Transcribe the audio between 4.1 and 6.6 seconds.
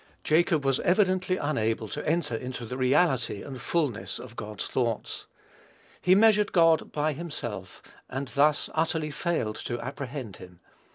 of God's thoughts. He measured